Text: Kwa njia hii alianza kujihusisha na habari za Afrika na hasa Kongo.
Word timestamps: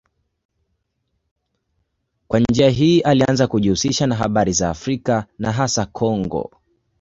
Kwa 2.27 2.39
njia 2.39 2.69
hii 2.69 3.01
alianza 3.01 3.47
kujihusisha 3.47 4.07
na 4.07 4.15
habari 4.15 4.53
za 4.53 4.69
Afrika 4.69 5.25
na 5.39 5.51
hasa 5.51 5.85
Kongo. 5.85 6.51